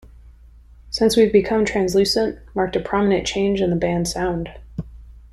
"Since 0.89 1.15
We've 1.15 1.31
Become 1.31 1.63
Translucent" 1.63 2.39
marked 2.55 2.75
a 2.75 2.79
prominent 2.79 3.27
change 3.27 3.61
in 3.61 3.69
the 3.69 3.75
band's 3.75 4.11
sound. 4.13 4.49